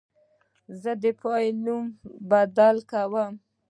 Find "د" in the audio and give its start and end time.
1.03-1.05